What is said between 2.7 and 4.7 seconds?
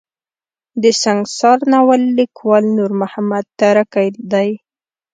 نور محمد تره کی دی.